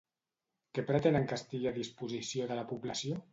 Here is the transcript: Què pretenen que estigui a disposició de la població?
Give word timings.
Què 0.77 0.83
pretenen 0.87 1.27
que 1.31 1.37
estigui 1.41 1.69
a 1.73 1.75
disposició 1.77 2.49
de 2.53 2.59
la 2.63 2.65
població? 2.73 3.21